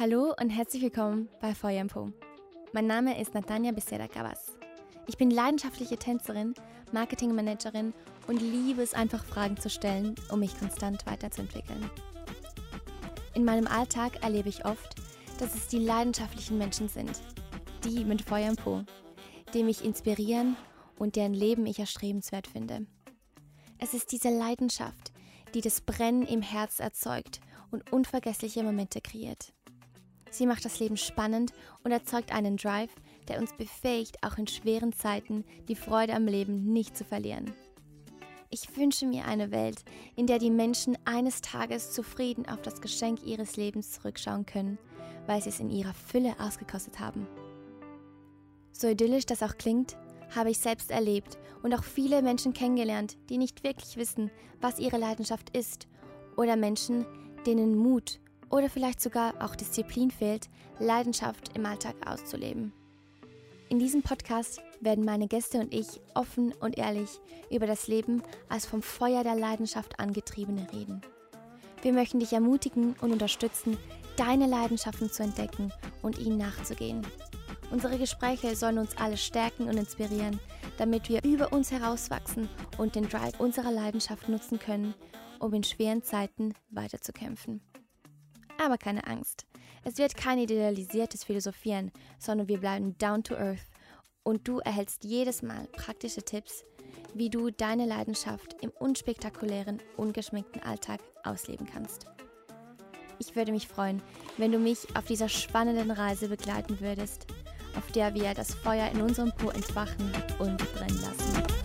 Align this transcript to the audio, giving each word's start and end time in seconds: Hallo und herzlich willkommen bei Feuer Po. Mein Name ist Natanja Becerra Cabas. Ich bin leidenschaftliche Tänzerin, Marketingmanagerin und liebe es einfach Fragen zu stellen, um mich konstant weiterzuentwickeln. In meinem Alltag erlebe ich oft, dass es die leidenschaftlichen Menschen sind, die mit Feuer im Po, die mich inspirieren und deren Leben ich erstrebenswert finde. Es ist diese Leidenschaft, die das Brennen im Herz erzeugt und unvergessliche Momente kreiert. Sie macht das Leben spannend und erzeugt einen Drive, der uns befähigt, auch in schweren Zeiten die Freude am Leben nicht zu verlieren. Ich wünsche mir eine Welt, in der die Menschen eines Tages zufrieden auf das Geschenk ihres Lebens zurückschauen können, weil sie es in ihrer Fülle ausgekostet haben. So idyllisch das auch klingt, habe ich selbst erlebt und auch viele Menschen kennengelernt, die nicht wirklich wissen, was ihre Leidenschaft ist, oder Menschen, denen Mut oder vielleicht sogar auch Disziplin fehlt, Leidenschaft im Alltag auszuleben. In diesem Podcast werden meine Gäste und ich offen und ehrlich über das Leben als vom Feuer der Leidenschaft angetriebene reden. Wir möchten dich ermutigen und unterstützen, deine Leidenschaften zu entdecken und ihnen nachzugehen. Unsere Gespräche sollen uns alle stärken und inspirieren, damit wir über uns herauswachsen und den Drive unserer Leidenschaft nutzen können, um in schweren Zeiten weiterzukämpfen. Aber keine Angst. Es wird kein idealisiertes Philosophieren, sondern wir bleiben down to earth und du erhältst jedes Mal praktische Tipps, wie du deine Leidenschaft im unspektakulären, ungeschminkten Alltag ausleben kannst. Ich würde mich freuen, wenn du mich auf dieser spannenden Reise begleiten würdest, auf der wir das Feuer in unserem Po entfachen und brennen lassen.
Hallo 0.00 0.34
und 0.40 0.48
herzlich 0.48 0.80
willkommen 0.80 1.28
bei 1.42 1.54
Feuer 1.54 1.84
Po. 1.84 2.10
Mein 2.72 2.86
Name 2.86 3.20
ist 3.20 3.34
Natanja 3.34 3.70
Becerra 3.70 4.08
Cabas. 4.08 4.56
Ich 5.06 5.18
bin 5.18 5.30
leidenschaftliche 5.30 5.98
Tänzerin, 5.98 6.54
Marketingmanagerin 6.90 7.92
und 8.26 8.40
liebe 8.40 8.80
es 8.80 8.94
einfach 8.94 9.22
Fragen 9.22 9.58
zu 9.58 9.68
stellen, 9.68 10.14
um 10.30 10.40
mich 10.40 10.58
konstant 10.58 11.04
weiterzuentwickeln. 11.04 11.90
In 13.34 13.44
meinem 13.44 13.66
Alltag 13.66 14.24
erlebe 14.24 14.48
ich 14.48 14.64
oft, 14.64 14.94
dass 15.38 15.54
es 15.54 15.68
die 15.68 15.80
leidenschaftlichen 15.80 16.56
Menschen 16.56 16.88
sind, 16.88 17.20
die 17.84 18.02
mit 18.06 18.22
Feuer 18.22 18.48
im 18.48 18.56
Po, 18.56 18.82
die 19.52 19.64
mich 19.64 19.84
inspirieren 19.84 20.56
und 20.96 21.14
deren 21.14 21.34
Leben 21.34 21.66
ich 21.66 21.78
erstrebenswert 21.78 22.46
finde. 22.46 22.86
Es 23.76 23.92
ist 23.92 24.12
diese 24.12 24.30
Leidenschaft, 24.30 25.12
die 25.52 25.60
das 25.60 25.82
Brennen 25.82 26.22
im 26.22 26.40
Herz 26.40 26.80
erzeugt 26.80 27.42
und 27.70 27.92
unvergessliche 27.92 28.62
Momente 28.62 29.02
kreiert. 29.02 29.52
Sie 30.30 30.46
macht 30.46 30.64
das 30.64 30.78
Leben 30.78 30.96
spannend 30.96 31.52
und 31.84 31.90
erzeugt 31.90 32.32
einen 32.32 32.56
Drive, 32.56 32.94
der 33.28 33.40
uns 33.40 33.52
befähigt, 33.52 34.22
auch 34.22 34.38
in 34.38 34.46
schweren 34.46 34.92
Zeiten 34.92 35.44
die 35.68 35.74
Freude 35.74 36.14
am 36.14 36.26
Leben 36.26 36.72
nicht 36.72 36.96
zu 36.96 37.04
verlieren. 37.04 37.52
Ich 38.48 38.76
wünsche 38.76 39.06
mir 39.06 39.26
eine 39.26 39.52
Welt, 39.52 39.84
in 40.16 40.26
der 40.26 40.38
die 40.38 40.50
Menschen 40.50 40.98
eines 41.04 41.40
Tages 41.40 41.92
zufrieden 41.92 42.48
auf 42.48 42.62
das 42.62 42.80
Geschenk 42.80 43.24
ihres 43.24 43.56
Lebens 43.56 43.92
zurückschauen 43.92 44.44
können, 44.44 44.78
weil 45.26 45.40
sie 45.40 45.50
es 45.50 45.60
in 45.60 45.70
ihrer 45.70 45.94
Fülle 45.94 46.34
ausgekostet 46.40 46.98
haben. 46.98 47.28
So 48.72 48.88
idyllisch 48.88 49.26
das 49.26 49.42
auch 49.42 49.56
klingt, 49.56 49.96
habe 50.34 50.50
ich 50.50 50.58
selbst 50.58 50.90
erlebt 50.90 51.38
und 51.62 51.74
auch 51.74 51.84
viele 51.84 52.22
Menschen 52.22 52.52
kennengelernt, 52.52 53.16
die 53.28 53.38
nicht 53.38 53.62
wirklich 53.62 53.96
wissen, 53.96 54.30
was 54.60 54.78
ihre 54.78 54.98
Leidenschaft 54.98 55.56
ist, 55.56 55.86
oder 56.36 56.56
Menschen, 56.56 57.06
denen 57.46 57.76
Mut 57.76 58.20
oder 58.50 58.68
vielleicht 58.68 59.00
sogar 59.00 59.34
auch 59.40 59.56
Disziplin 59.56 60.10
fehlt, 60.10 60.48
Leidenschaft 60.78 61.56
im 61.56 61.64
Alltag 61.64 61.94
auszuleben. 62.04 62.72
In 63.68 63.78
diesem 63.78 64.02
Podcast 64.02 64.60
werden 64.80 65.04
meine 65.04 65.28
Gäste 65.28 65.58
und 65.58 65.72
ich 65.72 66.00
offen 66.14 66.52
und 66.60 66.76
ehrlich 66.76 67.20
über 67.50 67.66
das 67.66 67.86
Leben 67.86 68.22
als 68.48 68.66
vom 68.66 68.82
Feuer 68.82 69.22
der 69.22 69.36
Leidenschaft 69.36 70.00
angetriebene 70.00 70.66
reden. 70.72 71.00
Wir 71.82 71.92
möchten 71.92 72.18
dich 72.18 72.32
ermutigen 72.32 72.96
und 73.00 73.12
unterstützen, 73.12 73.78
deine 74.16 74.46
Leidenschaften 74.46 75.10
zu 75.10 75.22
entdecken 75.22 75.72
und 76.02 76.18
ihnen 76.18 76.36
nachzugehen. 76.36 77.06
Unsere 77.70 77.96
Gespräche 77.96 78.56
sollen 78.56 78.78
uns 78.78 78.96
alle 78.96 79.16
stärken 79.16 79.68
und 79.68 79.76
inspirieren, 79.76 80.40
damit 80.76 81.08
wir 81.08 81.22
über 81.22 81.52
uns 81.52 81.70
herauswachsen 81.70 82.48
und 82.76 82.96
den 82.96 83.08
Drive 83.08 83.38
unserer 83.38 83.70
Leidenschaft 83.70 84.28
nutzen 84.28 84.58
können, 84.58 84.94
um 85.38 85.54
in 85.54 85.62
schweren 85.62 86.02
Zeiten 86.02 86.54
weiterzukämpfen. 86.70 87.60
Aber 88.62 88.76
keine 88.76 89.06
Angst. 89.06 89.46
Es 89.84 89.96
wird 89.96 90.16
kein 90.16 90.38
idealisiertes 90.38 91.24
Philosophieren, 91.24 91.90
sondern 92.18 92.48
wir 92.48 92.60
bleiben 92.60 92.96
down 92.98 93.22
to 93.22 93.34
earth 93.34 93.66
und 94.22 94.46
du 94.46 94.58
erhältst 94.58 95.04
jedes 95.04 95.42
Mal 95.42 95.66
praktische 95.72 96.22
Tipps, 96.22 96.64
wie 97.14 97.30
du 97.30 97.50
deine 97.50 97.86
Leidenschaft 97.86 98.56
im 98.60 98.70
unspektakulären, 98.70 99.80
ungeschminkten 99.96 100.62
Alltag 100.62 101.00
ausleben 101.24 101.66
kannst. 101.66 102.06
Ich 103.18 103.34
würde 103.34 103.52
mich 103.52 103.66
freuen, 103.66 104.02
wenn 104.36 104.52
du 104.52 104.58
mich 104.58 104.94
auf 104.94 105.06
dieser 105.06 105.28
spannenden 105.28 105.90
Reise 105.90 106.28
begleiten 106.28 106.80
würdest, 106.80 107.26
auf 107.76 107.90
der 107.92 108.14
wir 108.14 108.34
das 108.34 108.54
Feuer 108.54 108.90
in 108.90 109.00
unserem 109.00 109.32
Po 109.32 109.48
entfachen 109.50 110.12
und 110.38 110.58
brennen 110.74 111.00
lassen. 111.00 111.59